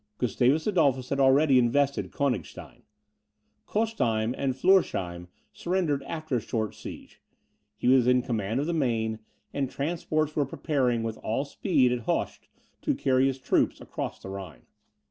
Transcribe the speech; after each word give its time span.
Gustavus 0.17 0.65
Adolphus 0.65 1.09
had 1.09 1.19
already 1.19 1.59
invested 1.59 2.09
Koenigstein; 2.11 2.81
Kostheim 3.67 4.33
and 4.35 4.55
Floersheim 4.55 5.27
surrendered 5.53 6.01
after 6.07 6.37
a 6.37 6.41
short 6.41 6.73
siege; 6.73 7.21
he 7.77 7.87
was 7.87 8.07
in 8.07 8.23
command 8.23 8.59
of 8.59 8.65
the 8.65 8.73
Maine; 8.73 9.19
and 9.53 9.69
transports 9.69 10.35
were 10.35 10.43
preparing 10.43 11.03
with 11.03 11.19
all 11.19 11.45
speed 11.45 11.91
at 11.91 12.07
Hoechst 12.07 12.47
to 12.81 12.95
carry 12.95 13.27
his 13.27 13.37
troops 13.37 13.79
across 13.79 14.19
the 14.19 14.29
Rhine. 14.29 14.65